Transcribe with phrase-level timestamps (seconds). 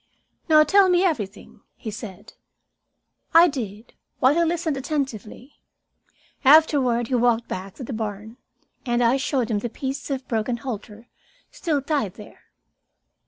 [0.49, 2.33] "Now tell me about everything," he said.
[3.35, 5.59] I did, while he listened attentively.
[6.43, 8.37] Afterward we walked back to the barn,
[8.83, 11.07] and I showed him the piece of broken halter
[11.51, 12.45] still tied there.